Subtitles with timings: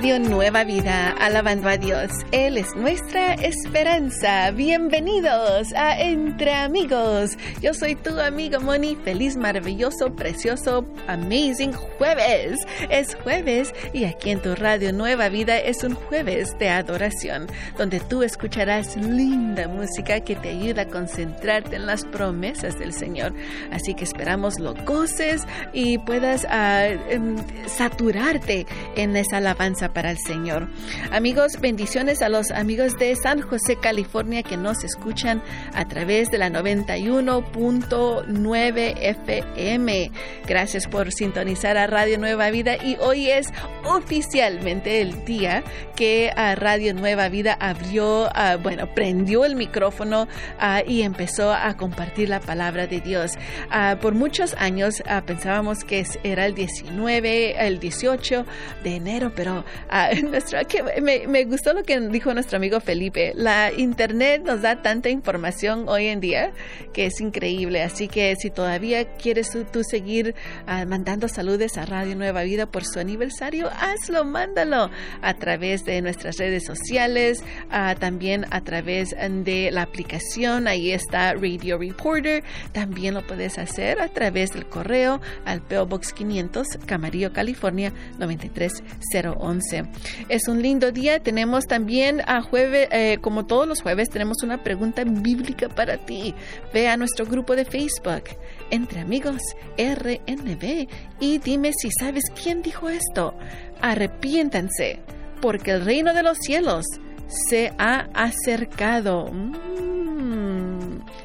[0.00, 2.10] Radio Nueva Vida, alabando a Dios.
[2.32, 4.50] Él es nuestra esperanza.
[4.50, 7.32] Bienvenidos a Entre Amigos.
[7.60, 8.96] Yo soy tu amigo Moni.
[8.96, 12.60] Feliz, maravilloso, precioso, amazing jueves.
[12.88, 18.00] Es jueves y aquí en tu Radio Nueva Vida es un jueves de adoración, donde
[18.00, 23.34] tú escucharás linda música que te ayuda a concentrarte en las promesas del Señor.
[23.70, 25.42] Así que esperamos lo goces
[25.74, 28.64] y puedas uh, saturarte
[28.96, 30.68] en esa alabanza para el Señor.
[31.12, 35.42] Amigos, bendiciones a los amigos de San José, California, que nos escuchan
[35.74, 40.10] a través de la 91.9 FM.
[40.46, 43.48] Gracias por sintonizar a Radio Nueva Vida y hoy es
[43.84, 45.62] oficialmente el día
[45.96, 51.76] que a Radio Nueva Vida abrió, uh, bueno, prendió el micrófono uh, y empezó a
[51.76, 53.32] compartir la palabra de Dios.
[54.00, 58.46] Por muchos años pensábamos que era el 19, el 18
[58.82, 59.64] de enero, pero
[60.68, 63.32] que me, gustó lo que dijo nuestro amigo Felipe.
[63.34, 66.52] La internet nos da tanta información hoy en día
[66.92, 67.82] que es increíble.
[67.82, 70.34] Así que si todavía quieres tú, seguir
[70.86, 74.90] mandando saludos a Radio Nueva Vida por su aniversario, hazlo, mándalo
[75.22, 77.42] a través de nuestras redes sociales,
[77.98, 80.68] también a través de la aplicación.
[80.68, 82.44] Ahí está Radio Reporter.
[82.72, 89.69] También lo puedes hacer a través del correo al PO Box 500, Camarillo, California 93011.
[90.28, 91.20] Es un lindo día.
[91.20, 96.34] Tenemos también a jueves, eh, como todos los jueves, tenemos una pregunta bíblica para ti.
[96.72, 98.24] Ve a nuestro grupo de Facebook,
[98.70, 99.40] Entre Amigos
[99.78, 100.88] RNB,
[101.20, 103.34] y dime si sabes quién dijo esto.
[103.80, 105.00] Arrepiéntanse,
[105.40, 106.84] porque el reino de los cielos
[107.48, 109.26] se ha acercado.
[109.32, 110.69] Mm,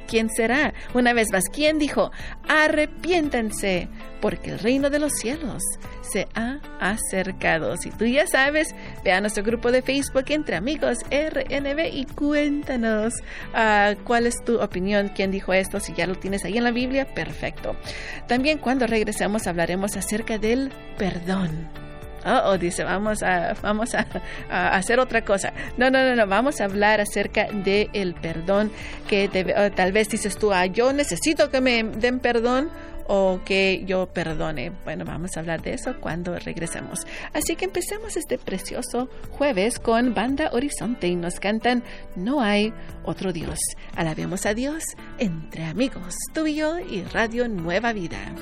[0.08, 0.73] ¿Quién será?
[0.94, 2.11] Una vez más, ¿quién dijo?
[2.47, 3.88] Arrepiéntanse,
[4.22, 5.64] porque el reino de los cielos
[6.02, 7.75] se ha acercado.
[7.77, 13.14] Si tú ya sabes, ve a nuestro grupo de Facebook entre amigos RNB y cuéntanos
[13.54, 16.71] uh, cuál es tu opinión, quién dijo esto, si ya lo tienes ahí en la
[16.71, 17.76] Biblia, perfecto.
[18.27, 21.85] También cuando regresemos hablaremos acerca del perdón
[22.25, 24.05] oh, dice, vamos a, vamos a,
[24.49, 25.53] hacer otra cosa.
[25.77, 28.71] No, no, no, no, vamos a hablar acerca del el perdón
[29.08, 29.27] que
[29.75, 32.69] tal vez dices tú, ah, yo necesito que me den perdón
[33.08, 34.71] o que yo perdone.
[34.83, 37.05] Bueno, vamos a hablar de eso cuando regresemos.
[37.33, 41.83] Así que empecemos este precioso jueves con Banda Horizonte y nos cantan
[42.15, 43.59] No hay otro Dios.
[43.95, 44.83] Alabemos a Dios
[45.19, 48.33] entre amigos, tú y yo y Radio Nueva Vida.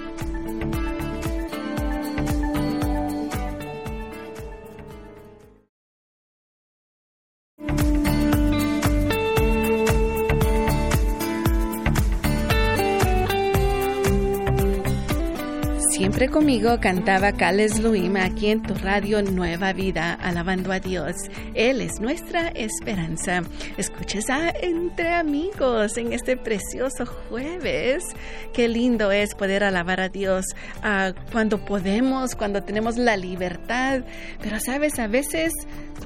[16.14, 21.16] Siempre conmigo cantaba Cales Luima aquí en tu radio Nueva Vida, alabando a Dios.
[21.56, 23.42] Él es nuestra esperanza.
[23.78, 28.04] Escuches a Entre Amigos en este precioso jueves.
[28.54, 30.46] Qué lindo es poder alabar a Dios
[30.84, 34.04] uh, cuando podemos, cuando tenemos la libertad.
[34.40, 35.52] Pero sabes, a veces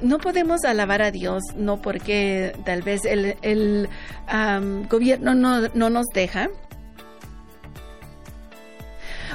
[0.00, 3.90] no podemos alabar a Dios, no porque tal vez el, el
[4.32, 6.48] um, gobierno no, no nos deja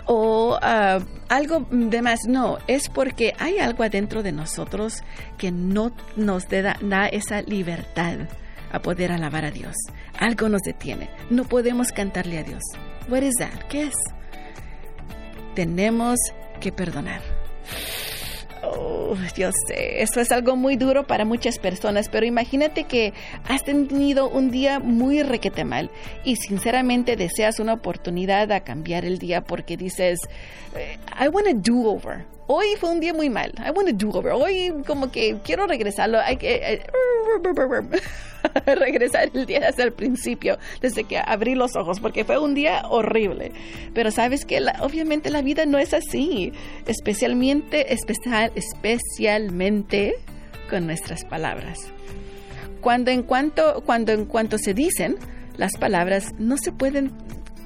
[0.05, 2.21] o uh, algo de más.
[2.27, 5.03] No, es porque hay algo adentro de nosotros
[5.37, 8.27] que no nos da, da esa libertad
[8.71, 9.75] a poder alabar a Dios.
[10.19, 11.09] Algo nos detiene.
[11.29, 12.63] No podemos cantarle a Dios.
[13.07, 13.67] What is that?
[13.69, 13.95] ¿Qué es?
[15.55, 16.19] Tenemos
[16.59, 17.21] que perdonar.
[18.65, 23.13] Oh, yo sé, esto es algo muy duro para muchas personas, pero imagínate que
[23.47, 25.91] has tenido un día muy requete mal
[26.23, 30.19] y sinceramente deseas una oportunidad a cambiar el día porque dices,
[30.75, 32.25] eh, I want a do-over.
[32.47, 33.53] Hoy fue un día muy mal.
[33.57, 34.33] I want a do-over.
[34.33, 36.19] Hoy como que quiero regresarlo.
[36.39, 36.55] Que...
[36.55, 36.83] Eh,
[38.65, 42.83] regresar el día desde el principio, desde que abrí los ojos, porque fue un día
[42.89, 43.51] horrible.
[43.93, 46.53] Pero sabes que obviamente la vida no es así,
[46.85, 50.15] especialmente, especial, especialmente
[50.69, 51.79] con nuestras palabras.
[52.81, 55.17] Cuando en cuanto, cuando en cuanto se dicen,
[55.57, 57.11] las palabras no se pueden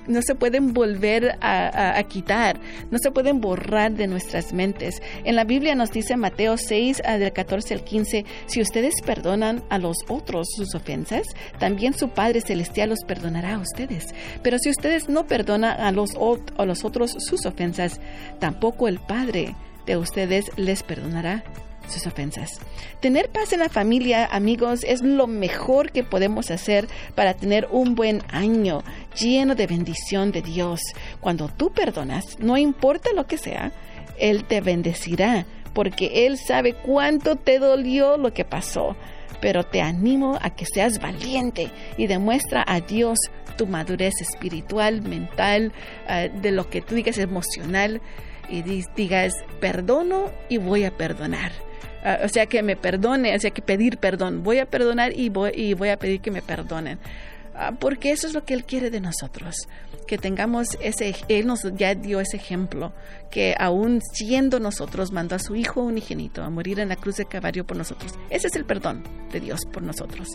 [0.08, 2.60] no se pueden volver a, quitar,
[2.92, 5.02] no se pueden borrar de nuestras mentes.
[5.24, 9.64] En la Biblia nos dice Mateo 6, ah, del 14 al 15, si ustedes perdonan
[9.70, 11.28] a los otros sus ofensas,
[11.60, 14.14] también su Padre Celestial los perdonará a ustedes.
[14.42, 16.12] Pero si ustedes no perdonan a los,
[16.58, 18.00] a los otros sus ofensas,
[18.40, 19.56] tampoco el Padre
[19.86, 21.44] de ustedes les perdonará
[21.88, 22.60] sus ofensas.
[23.00, 27.96] Tener paz en la familia, amigos, es lo mejor que podemos hacer para tener un
[27.96, 28.84] buen año
[29.20, 30.80] lleno de bendición de Dios.
[31.20, 33.72] Cuando tú perdonas, no importa lo que sea,
[34.18, 38.96] Él te bendecirá porque Él sabe cuánto te dolió lo que pasó.
[39.40, 43.20] Pero te animo a que seas valiente y demuestra a Dios
[43.58, 45.74] tu madurez espiritual, mental,
[46.10, 48.02] eh, de lo que tú digas emocional
[48.50, 48.64] y
[48.96, 51.52] digas, perdono y voy a perdonar.
[52.08, 54.42] Ah, o sea, que me perdone, o sea, que pedir perdón.
[54.42, 57.00] Voy a perdonar y voy, a pedir que me perdonen.
[57.54, 59.68] Ah, porque eso es lo que Él quiere de nosotros,
[60.08, 62.94] que tengamos ese, Él nos ya dio ese ejemplo,
[63.30, 67.26] que aún siendo nosotros mandó a su Hijo unigénito a morir en la cruz de
[67.26, 68.14] Calvario por nosotros.
[68.30, 70.30] Ese es el perdón de Dios por nosotros.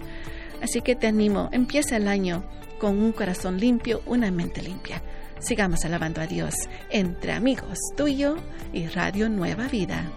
[0.60, 2.44] Así que te animo, empieza el año
[2.78, 5.00] con un corazón limpio, una mente limpia.
[5.40, 6.52] Sigamos alabando a Dios
[6.90, 8.36] entre amigos, tuyo
[8.74, 10.12] y Radio Nueva Vida.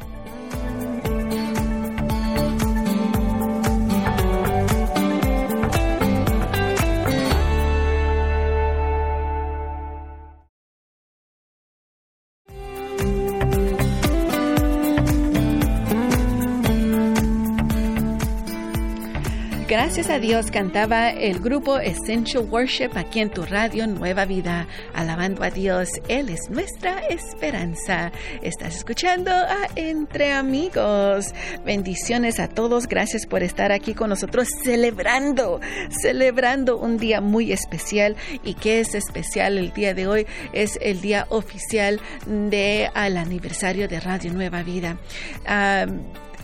[19.67, 25.43] Gracias a Dios cantaba el grupo Essential Worship aquí en tu radio Nueva Vida, alabando
[25.43, 25.89] a Dios.
[26.07, 28.11] Él es nuestra esperanza.
[28.43, 31.33] Estás escuchando a Entre Amigos.
[31.65, 32.85] Bendiciones a todos.
[32.87, 35.59] Gracias por estar aquí con nosotros celebrando,
[35.99, 38.15] celebrando un día muy especial.
[38.43, 40.27] ¿Y qué es especial el día de hoy?
[40.53, 44.99] Es el día oficial de al aniversario de Radio Nueva Vida.
[45.47, 45.87] Ah,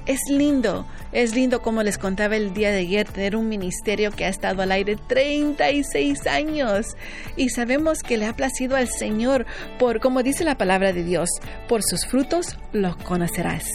[0.05, 4.25] es lindo, es lindo como les contaba el día de ayer, tener un ministerio que
[4.25, 6.95] ha estado al aire 36 años
[7.35, 9.45] y sabemos que le ha placido al Señor
[9.79, 11.29] por, como dice la palabra de Dios,
[11.67, 13.65] por sus frutos los conocerás.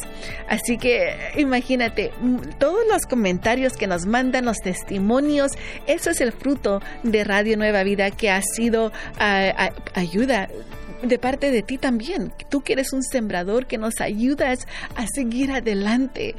[0.49, 2.12] Así que imagínate,
[2.58, 5.52] todos los comentarios que nos mandan, los testimonios,
[5.87, 8.93] eso es el fruto de Radio Nueva Vida que ha sido
[9.94, 10.49] ayuda
[11.03, 12.33] de parte de ti también.
[12.49, 16.35] Tú que eres un sembrador que nos ayudas a seguir adelante.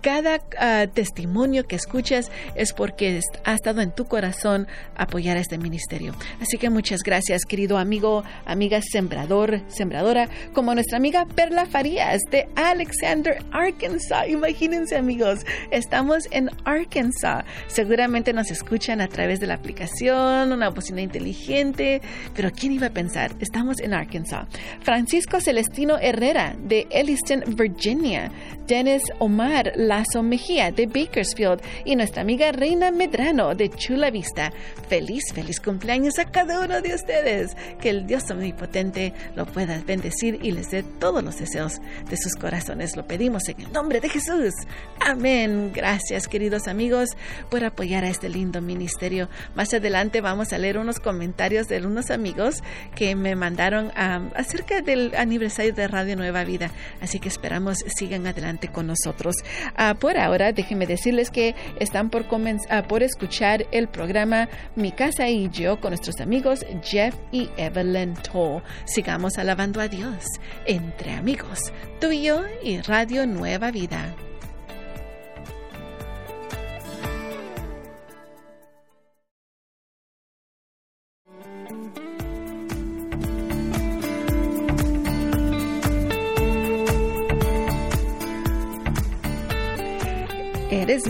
[0.00, 4.66] cada ah, testimonio que escuchas es porque ha estado en tu corazón
[4.96, 6.14] apoyar a este ministerio.
[6.40, 12.48] Así que muchas gracias, querido amigo, amiga sembrador, sembradora, como nuestra amiga Perla Farías de
[12.56, 14.28] Alexander, Arkansas.
[14.28, 15.40] Imagínense, amigos,
[15.70, 17.44] estamos en Arkansas.
[17.66, 22.00] Seguramente nos escuchan a través de la aplicación, una bocina inteligente,
[22.34, 23.32] pero ¿quién iba a pensar?
[23.40, 24.46] Estamos en Arkansas.
[24.80, 28.30] Francisco Celestino Herrera de Elliston, Virginia.
[28.66, 34.52] Dennis Omar Lazo Mejía de Bakersfield y nuestra amiga Reina Medrano de Chula Vista.
[34.88, 37.54] Feliz, feliz cumpleaños a cada uno de ustedes.
[37.80, 42.36] Que el Dios omnipotente lo pueda bendecir y les dé todos los deseos de sus
[42.36, 42.96] corazones.
[42.96, 44.54] Lo pedimos en el nombre de Jesús.
[44.98, 45.72] Amén.
[45.74, 47.10] Gracias, queridos amigos,
[47.50, 49.28] por apoyar a este lindo ministerio.
[49.54, 52.62] Más adelante vamos a leer unos comentarios de unos amigos
[52.94, 56.70] que me mandaron acerca del aniversario de Radio Nueva Vida.
[57.02, 59.36] Así que esperamos sigan adelante con nosotros.
[59.76, 62.26] Ah, por ahora, déjenme decirles que están por,
[62.70, 68.14] ah, por escuchar el programa Mi Casa y Yo con nuestros amigos Jeff y Evelyn
[68.14, 68.62] Toll.
[68.84, 70.24] Sigamos alabando a Dios
[70.66, 74.14] entre amigos, tú y yo y Radio Nueva Vida.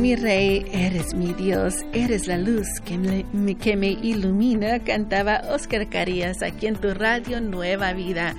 [0.04, 3.24] Mi rey, eres mi Dios, eres la luz que me,
[3.56, 8.34] que me ilumina, cantaba Oscar Carías aquí en tu radio Nueva Vida,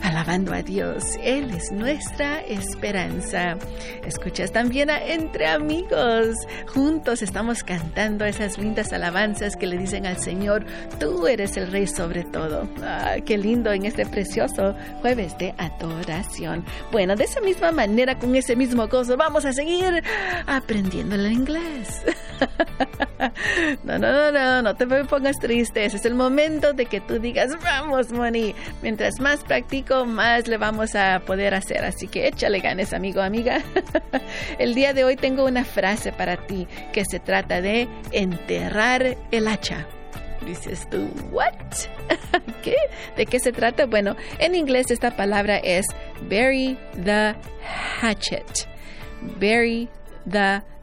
[0.00, 1.02] alabando a Dios.
[1.24, 3.56] Él es nuestra esperanza.
[4.06, 6.36] Escuchas también a Entre Amigos.
[6.68, 10.66] Juntos estamos cantando esas lindas alabanzas que le dicen al Señor,
[11.00, 12.68] tú eres el rey sobre todo.
[12.80, 16.64] Ah, qué lindo en este precioso jueves de adoración.
[16.92, 20.04] Bueno, de esa misma manera, con ese mismo gozo, vamos a seguir
[20.46, 22.02] aprendiendo aprendiendo el inglés.
[23.84, 25.84] no, no, no, no, no te pongas triste.
[25.84, 28.54] Es el momento de que tú digas, vamos, Moni.
[28.82, 31.84] Mientras más practico, más le vamos a poder hacer.
[31.84, 33.62] Así que échale ganes, amigo, amiga.
[34.58, 39.48] el día de hoy tengo una frase para ti que se trata de enterrar el
[39.48, 39.86] hacha.
[40.46, 41.52] Dices tú, ¿what?
[42.62, 42.76] ¿Qué?
[43.16, 43.86] ¿De qué se trata?
[43.86, 45.86] Bueno, en inglés esta palabra es
[46.22, 47.34] bury the
[48.00, 48.66] hatchet.
[49.40, 49.88] Bury
[50.30, 50.77] the hatchet.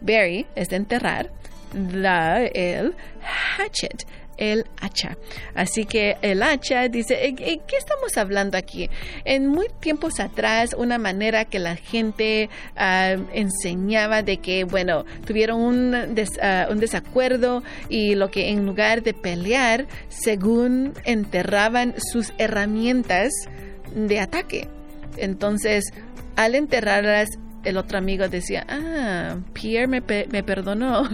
[0.00, 1.30] Bury es de enterrar,
[1.72, 2.94] the, el
[3.56, 4.06] hatchet,
[4.40, 5.16] el hacha.
[5.54, 8.90] Así que el hacha dice, ¿qué estamos hablando aquí?
[9.24, 15.60] En muy tiempos atrás, una manera que la gente ah, enseñaba de que, bueno, tuvieron
[15.60, 15.94] un,
[16.42, 23.30] ah, un desacuerdo y lo que en lugar de pelear, según enterraban sus herramientas
[23.94, 24.68] de ataque
[25.18, 25.84] Entonces,
[26.36, 27.28] al enterrarlas,
[27.64, 31.08] el otro amigo decía, ah, Pierre me, me perdonó.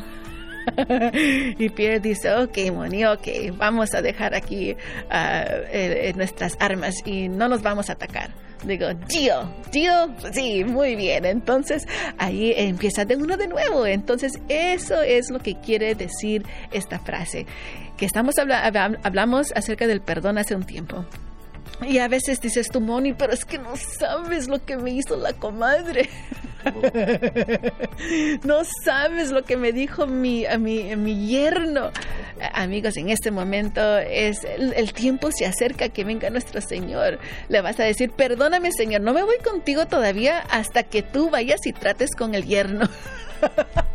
[1.59, 7.49] y Pierre dice, ok, Moni, ok, vamos a dejar aquí uh, nuestras armas y no
[7.49, 8.31] nos vamos a atacar.
[8.65, 11.25] Digo, deal, deal, sí, muy bien.
[11.25, 11.87] Entonces
[12.19, 13.87] ahí empieza de uno de nuevo.
[13.87, 17.47] Entonces eso es lo que quiere decir esta frase.
[17.97, 21.05] Que estamos hablamos acerca del perdón hace un tiempo.
[21.83, 25.17] Y a veces dices tú, Moni, pero es que no sabes lo que me hizo
[25.17, 26.09] la comadre.
[28.45, 31.91] no sabes lo que me dijo mi, a mi, mi yerno.
[32.53, 37.19] Amigos, en este momento es el, tiempo se acerca que venga nuestro Señor.
[37.49, 41.67] Le vas a decir, perdóname Señor, no me voy contigo todavía hasta que tú vayas
[41.67, 42.89] y trates con el yerno.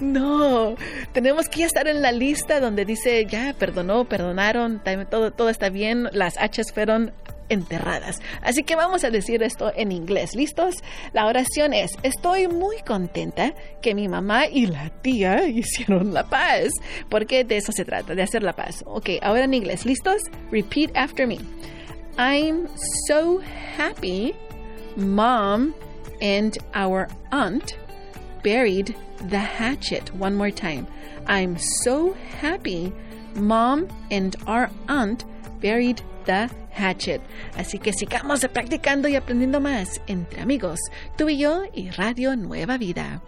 [0.00, 0.76] No,
[1.12, 6.36] tenemos que estar en la lista donde dice, ya, perdonó, perdonaron, todo, está bien, las
[6.38, 7.12] hachas fueron
[7.48, 8.20] enterradas.
[8.42, 10.34] Así que vamos a decir esto en inglés.
[10.34, 10.74] ¿Listos?
[11.12, 16.70] La oración es, estoy muy contenta que mi mamá y la tía hicieron la paz,
[17.08, 18.82] porque de eso se trata, de hacer la paz.
[18.86, 19.86] Ok, ahora en inglés.
[19.86, 20.22] ¿Listos?
[20.50, 21.38] Repeat after me.
[22.18, 22.66] I'm
[23.06, 23.40] so
[23.76, 24.34] happy
[24.96, 25.74] mom
[26.20, 27.76] and our aunt
[28.46, 28.94] buried
[29.28, 30.14] the hatchet.
[30.14, 30.86] One more time.
[31.26, 32.92] I'm so happy
[33.34, 35.24] mom and our aunt
[35.60, 37.20] buried the hatchet.
[37.56, 40.78] Así que sigamos practicando y aprendiendo más entre amigos,
[41.16, 43.20] tú y yo y Radio Nueva Vida.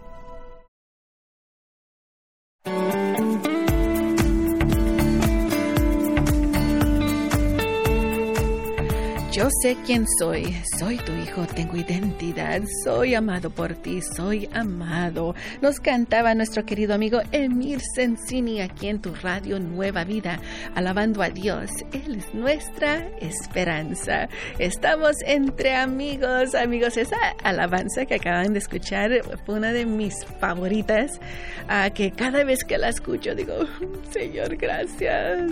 [9.63, 15.35] Sé quién soy, soy tu hijo, tengo identidad, soy amado por ti, soy amado.
[15.61, 20.39] Nos cantaba nuestro querido amigo Emir Sensini aquí en tu radio Nueva Vida,
[20.75, 21.71] alabando a Dios.
[21.93, 24.29] Él es nuestra esperanza.
[24.59, 26.97] Estamos entre amigos, amigos.
[26.97, 29.11] Esa alabanza que acaban de escuchar
[29.45, 31.19] fue una de mis favoritas,
[31.65, 33.55] uh, que cada vez que la escucho digo,
[34.13, 35.51] Señor, gracias.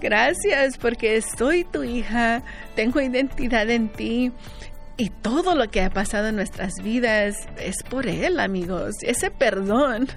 [0.00, 2.42] Gracias porque soy tu hija,
[2.74, 4.32] tengo identidad en ti.
[4.96, 8.96] Y todo lo que ha pasado en nuestras vidas es por Él, amigos.
[9.02, 10.08] Ese perdón,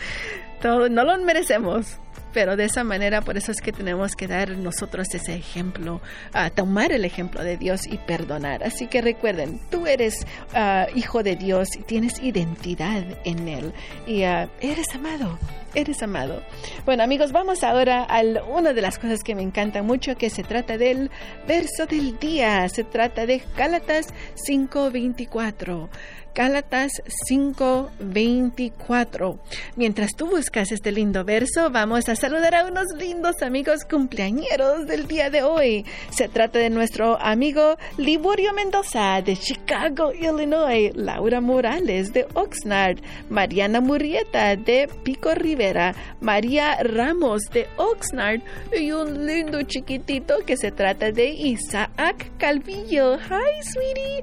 [0.60, 1.98] todo, no lo merecemos
[2.32, 6.00] pero de esa manera por eso es que tenemos que dar nosotros ese ejemplo,
[6.32, 8.62] a tomar el ejemplo de Dios y perdonar.
[8.62, 13.72] Así que recuerden, tú eres ah, hijo de Dios y tienes identidad en Él
[14.06, 15.38] y ah, eres amado.
[15.74, 16.42] Eres amado.
[16.86, 20.42] Bueno amigos, vamos ahora a una de las cosas que me encanta mucho, que se
[20.42, 21.10] trata del
[21.46, 22.68] verso del día.
[22.68, 25.90] Se trata de Gálatas 5:24.
[26.38, 29.40] Gálatas 5:24.
[29.74, 35.08] Mientras tú buscas este lindo verso, vamos a saludar a unos lindos amigos cumpleañeros del
[35.08, 35.84] día de hoy.
[36.10, 43.80] Se trata de nuestro amigo Liborio Mendoza de Chicago, Illinois, Laura Morales de Oxnard, Mariana
[43.80, 45.57] Murrieta de Pico Rivera,
[46.20, 48.40] María Ramos de Oxnard
[48.72, 53.16] y un lindo chiquitito que se trata de Isaac Calvillo.
[53.16, 54.22] Hi, sweetie.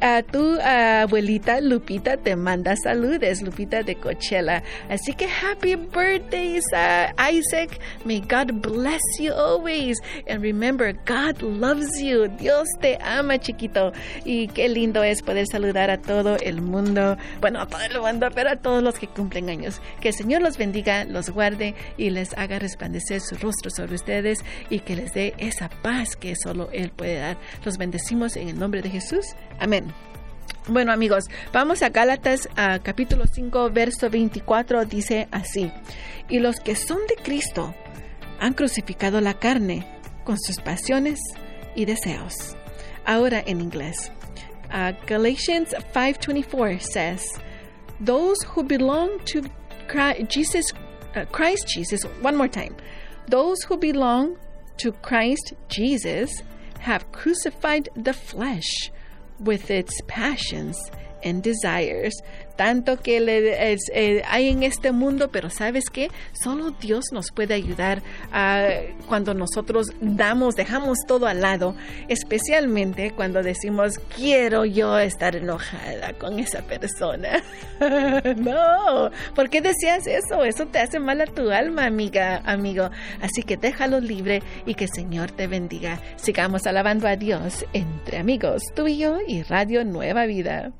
[0.00, 4.62] A tu abuelita Lupita te manda saludes, Lupita de Coachella.
[4.88, 7.78] Así que happy birthday, Isaac.
[8.04, 10.00] May God bless you always.
[10.26, 12.28] And remember, God loves you.
[12.38, 13.92] Dios te ama, chiquito.
[14.24, 17.16] Y qué lindo es poder saludar a todo el mundo.
[17.40, 19.80] Bueno, a todo el mundo, pero a todos los que cumplen años.
[20.00, 24.38] Que Señor los bendiga, los guarde y les haga resplandecer su rostro sobre ustedes
[24.70, 27.38] y que les dé esa paz que solo Él puede dar.
[27.64, 29.26] Los bendecimos en el nombre de Jesús.
[29.58, 29.92] Amén.
[30.66, 32.48] Bueno amigos, vamos a Gálatas
[32.82, 35.70] capítulo 5, verso 24, dice así,
[36.28, 37.74] y los que son de Cristo
[38.40, 39.86] han crucificado la carne
[40.24, 41.20] con sus pasiones
[41.74, 42.56] y deseos.
[43.04, 44.10] Ahora en inglés.
[44.74, 47.22] Uh, Galatians 5:24 says,
[48.04, 49.42] "Those who belong to
[49.94, 50.72] Christ Jesus,
[51.14, 52.74] uh, Christ Jesus, one more time.
[53.28, 54.36] Those who belong
[54.78, 56.42] to Christ Jesus
[56.80, 58.90] have crucified the flesh
[59.38, 60.76] with its passions
[61.24, 62.14] and desires
[62.56, 68.02] tanto que eh, hay en este mundo, pero sabes que solo Dios nos puede ayudar
[69.08, 71.74] cuando nosotros damos, dejamos todo al lado,
[72.08, 77.42] especialmente cuando decimos quiero yo estar enojada con esa persona.
[78.36, 80.44] no, ¿por qué decías eso?
[80.44, 82.90] Eso te hace mal a tu alma, amiga, amigo.
[83.20, 86.00] Así que déjalo libre y que Señor te bendiga.
[86.16, 90.72] Sigamos alabando a Dios entre amigos, tú y yo y Radio Nueva Vida.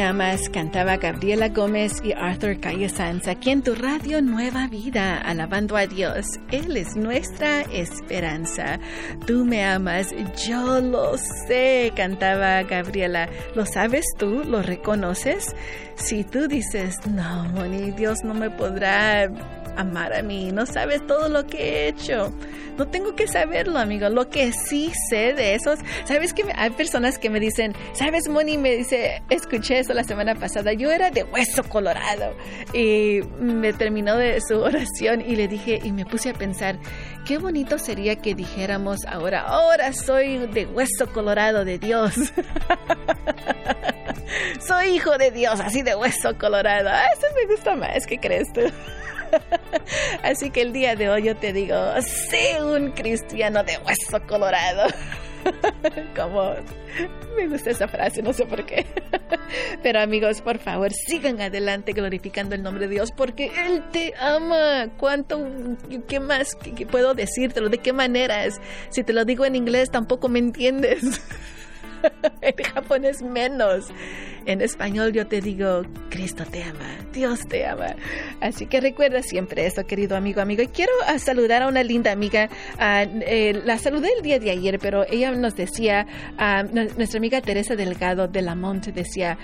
[0.00, 5.76] Amas, cantaba Gabriela Gómez y Arthur Calle Sanz aquí en tu radio Nueva Vida, alabando
[5.76, 6.26] a Dios.
[6.50, 8.78] Él es nuestra esperanza.
[9.26, 10.08] Tú me amas,
[10.46, 13.28] yo lo sé, cantaba Gabriela.
[13.54, 14.42] ¿Lo sabes tú?
[14.44, 15.54] ¿Lo reconoces?
[15.96, 19.28] Si tú dices, no, Moni, Dios no me podrá
[19.76, 22.32] amar a mí, no sabes todo lo que he hecho.
[22.76, 24.08] No tengo que saberlo, amigo.
[24.08, 28.58] Lo que sí sé de esos, sabes que hay personas que me dicen, sabes, Moni,
[28.58, 32.34] me dice, escuché eso la semana pasada, yo era de hueso colorado.
[32.72, 36.78] Y me terminó de su oración y le dije, y me puse a pensar,
[37.24, 42.14] qué bonito sería que dijéramos ahora, ahora soy de hueso colorado de Dios.
[44.66, 46.88] soy hijo de Dios, así de hueso colorado.
[46.90, 48.62] Ah, eso me gusta más, ¿qué crees tú?
[50.22, 54.86] Así que el día de hoy yo te digo, sé un cristiano de hueso colorado.
[56.16, 56.54] Como
[57.36, 58.86] me gusta esa frase, no sé por qué.
[59.82, 64.88] Pero amigos, por favor, sigan adelante glorificando el nombre de Dios porque Él te ama.
[64.96, 65.46] ¿Cuánto,
[66.08, 66.56] qué más
[66.90, 67.68] puedo decírtelo?
[67.68, 68.60] ¿De qué maneras?
[68.90, 71.20] Si te lo digo en inglés, tampoco me entiendes.
[72.40, 73.86] en japonés menos.
[74.46, 77.96] En español yo te digo, Cristo te ama, Dios te ama.
[78.40, 80.62] Así que recuerda siempre eso, querido amigo, amigo.
[80.62, 82.50] Y quiero ah, saludar a una linda amiga.
[82.78, 87.40] Ah, eh, la saludé el día de ayer, pero ella nos decía, ah, nuestra amiga
[87.40, 89.38] Teresa Delgado de La Monte decía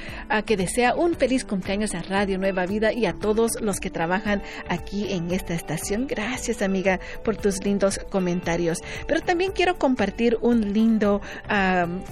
[0.44, 4.42] que desea un feliz cumpleaños a Radio Nueva Vida y a todos los que trabajan
[4.68, 6.06] aquí en esta estación.
[6.06, 8.78] Gracias, amiga, por tus lindos comentarios.
[9.06, 11.20] Pero también quiero compartir un lindo,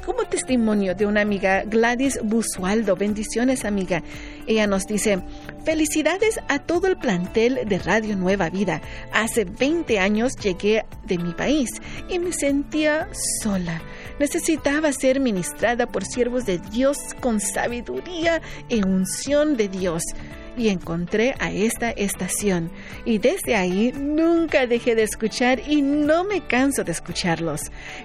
[0.04, 4.02] como testimonio de una amiga, Gladys Busual Bendiciones, amiga.
[4.46, 5.20] Ella nos dice,
[5.64, 8.80] felicidades a todo el plantel de Radio Nueva Vida.
[9.12, 11.70] Hace 20 años llegué de mi país
[12.08, 13.08] y me sentía
[13.42, 13.82] sola.
[14.18, 20.02] Necesitaba ser ministrada por siervos de Dios con sabiduría e unción de Dios
[20.58, 22.70] y encontré a esta estación.
[23.04, 27.60] Y desde ahí nunca dejé de escuchar y no me canso de escucharlos.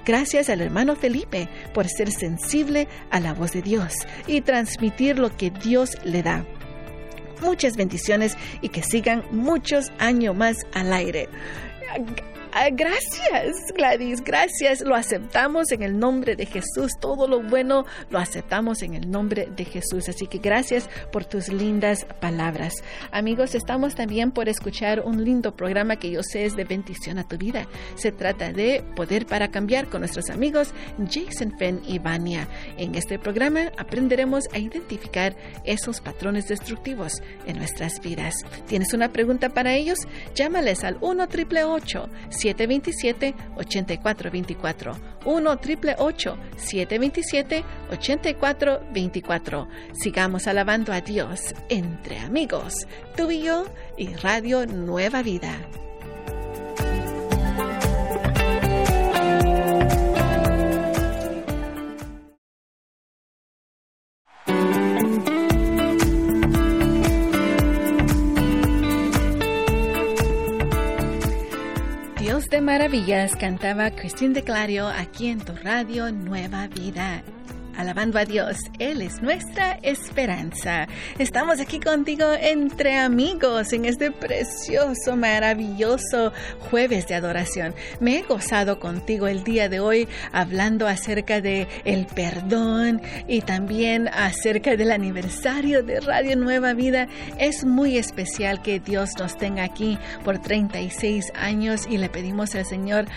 [0.06, 3.94] Gracias al hermano Felipe por ser sensible a la voz de Dios
[4.28, 6.46] y transmitir lo que Dios le da.
[7.42, 11.28] Muchas bendiciones y que sigan muchos años más al aire.
[12.56, 14.82] Ah, gracias, Gladys, gracias.
[14.82, 16.92] Lo aceptamos en el nombre de Jesús.
[17.00, 20.08] Todo lo bueno lo aceptamos en el nombre de Jesús.
[20.08, 22.76] Así que gracias por tus lindas palabras.
[23.12, 27.28] Amigos, estamos también por escuchar un lindo programa que yo sé es de bendición a
[27.28, 27.68] tu vida.
[27.96, 30.76] Se trata de Poder para Cambiar con nuestros amigos
[31.10, 32.48] Jason Fenn y Vania.
[32.78, 37.14] En este programa aprenderemos a identificar esos patrones destructivos
[37.48, 38.36] en nuestras vidas.
[38.68, 39.98] ¿Tienes una pregunta para ellos?
[40.36, 42.10] Llámales al 1 888
[42.44, 45.14] 727-8424.
[45.26, 45.60] 1
[46.58, 53.66] 727 8424 Sigamos alabando a Dios entre amigos, tú y yo
[53.98, 55.58] y Radio Nueva Vida.
[72.74, 77.22] Maravillas cantaba Cristín de Clario aquí en tu radio Nueva Vida
[77.84, 78.58] alabando a Dios.
[78.80, 80.88] Él es nuestra esperanza.
[81.20, 86.32] Estamos aquí contigo entre amigos en este precioso, maravilloso
[86.70, 87.76] jueves de adoración.
[88.00, 94.08] Me he gozado contigo el día de hoy hablando acerca de el perdón y también
[94.08, 97.10] acerca del aniversario de Radio Nueva Vida.
[97.38, 102.66] Es muy especial que Dios nos tenga aquí por 36 años y le pedimos al
[102.66, 103.08] Señor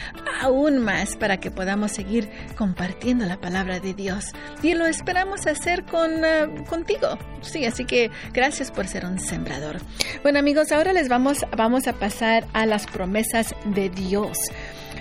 [0.43, 5.85] aún más para que podamos seguir compartiendo la palabra de Dios y lo esperamos hacer
[5.85, 7.19] con, eh, contigo.
[7.43, 9.79] Sí, así que gracias por ser un sembrador.
[10.23, 14.39] Bueno amigos, ahora les vamos, vamos a pasar a las promesas de Dios.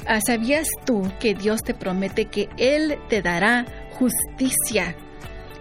[0.07, 3.65] Ah, ¿Sabías tú que Dios te promete que Él te dará
[3.97, 4.95] justicia?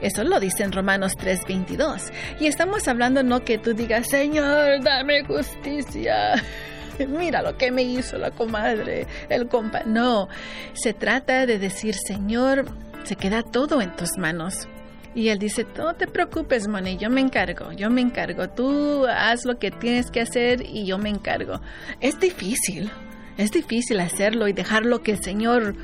[0.03, 2.13] Eso lo dice en Romanos 3:22.
[2.41, 6.35] Y estamos hablando no que tú digas, Señor, dame justicia.
[7.09, 9.83] Mira lo que me hizo la comadre, el compa.
[9.87, 10.29] No,
[10.75, 12.67] se trata de decir, Señor,
[13.05, 14.69] se queda todo en tus manos.
[15.15, 18.49] Y él dice, no te preocupes, Moni, yo me encargo, yo me encargo.
[18.49, 21.61] Tú haz lo que tienes que hacer y yo me encargo.
[22.01, 22.91] Es difícil,
[23.37, 25.77] es difícil hacerlo y dejarlo que el Señor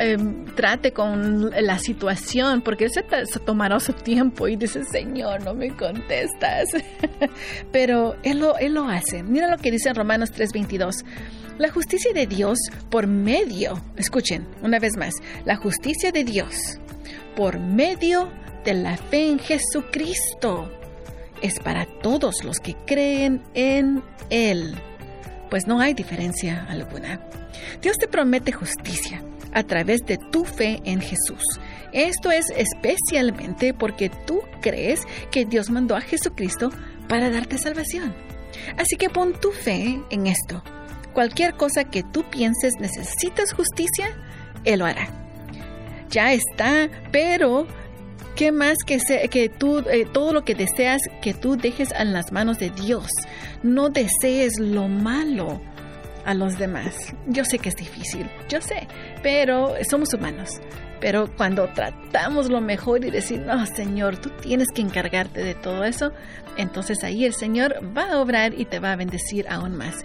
[0.00, 3.02] em, trate con la situación, porque él se,
[3.40, 6.64] tomará su tiempo y dice, Señor, no me contestas.
[7.72, 9.22] Pero él lo, él lo hace.
[9.22, 11.04] Mira lo que dice en Romanos 3:22.
[11.56, 12.58] La justicia de Dios
[12.90, 15.14] por medio, escuchen una vez más,
[15.44, 16.80] la justicia de Dios
[17.36, 18.32] por medio
[18.64, 20.68] de la fe en Jesucristo.
[21.42, 24.74] Es para todos los que creen en Él,
[25.48, 27.20] pues no hay diferencia alguna.
[27.80, 31.60] Dios te promete justicia a través de tu fe en Jesús.
[31.92, 36.70] Esto es especialmente porque tú crees que Dios mandó a Jesucristo
[37.08, 38.12] para darte salvación.
[38.76, 40.64] Así que pon tu fe en esto.
[41.14, 44.08] Cualquier cosa que tú pienses necesitas justicia,
[44.64, 45.08] Él lo hará.
[46.10, 47.66] Ya está, pero
[48.36, 48.98] ¿qué más que,
[49.30, 53.08] que tú, eh, todo lo que deseas, que tú dejes en las manos de Dios?
[53.62, 55.60] No desees lo malo
[56.24, 56.94] a los demás.
[57.26, 58.88] Yo sé que es difícil, yo sé,
[59.22, 60.60] pero somos humanos.
[61.04, 65.84] Pero cuando tratamos lo mejor y decir, no, Señor, tú tienes que encargarte de todo
[65.84, 66.12] eso,
[66.56, 69.96] entonces ahí el Señor va a obrar y te va a bendecir aún más.